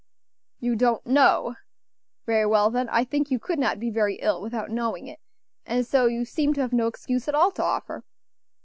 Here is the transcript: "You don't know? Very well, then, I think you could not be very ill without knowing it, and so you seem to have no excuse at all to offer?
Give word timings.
"You 0.59 0.75
don't 0.75 1.05
know? 1.05 1.57
Very 2.25 2.47
well, 2.47 2.71
then, 2.71 2.89
I 2.89 3.03
think 3.03 3.29
you 3.29 3.37
could 3.37 3.59
not 3.59 3.79
be 3.79 3.91
very 3.91 4.15
ill 4.15 4.41
without 4.41 4.71
knowing 4.71 5.05
it, 5.05 5.19
and 5.63 5.85
so 5.85 6.07
you 6.07 6.25
seem 6.25 6.55
to 6.55 6.61
have 6.61 6.73
no 6.73 6.87
excuse 6.87 7.27
at 7.27 7.35
all 7.35 7.51
to 7.51 7.63
offer? 7.63 8.03